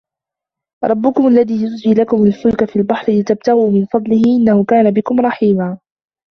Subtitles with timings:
[0.83, 5.77] ربكم الذي يزجي لكم الفلك في البحر لتبتغوا من فضله إنه كان بكم رحيما